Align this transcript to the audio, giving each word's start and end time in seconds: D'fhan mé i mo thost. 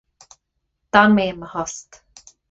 D'fhan 0.95 1.13
mé 1.19 1.25
i 1.31 1.35
mo 1.41 1.49
thost. 1.51 2.01